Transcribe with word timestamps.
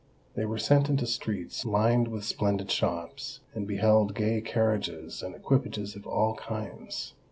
They 0.33 0.45
were 0.45 0.57
sent 0.57 0.89
into 0.89 1.05
streets 1.05 1.63
lined 1.63 2.07
with 2.07 2.23
splendid 2.25 2.71
shops, 2.71 3.41
and 3.53 3.67
beheld 3.67 4.15
gay 4.15 4.41
carriages 4.41 5.21
and 5.21 5.35
equipages 5.35 5.95
of 5.95 6.07
all 6.07 6.33
kinds. 6.37 7.13